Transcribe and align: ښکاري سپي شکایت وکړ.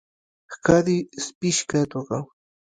ښکاري 0.53 0.97
سپي 1.25 1.49
شکایت 1.57 1.89
وکړ. 1.93 2.13